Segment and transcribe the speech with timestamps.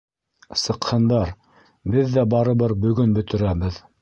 [0.61, 1.33] —Сыҡһындар,
[1.97, 3.81] беҙ ҙә барыбер бөгөн бөтөрәбеҙ.